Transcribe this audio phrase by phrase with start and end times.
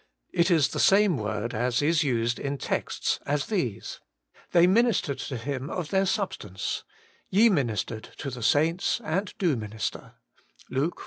[0.33, 5.37] It is the same word as is used in texts as these:* They ministered to
[5.37, 6.83] Him of their substance;''
[7.29, 10.15] Ye ministered to the saints and do minister'
[10.71, 10.99] (Luke iv.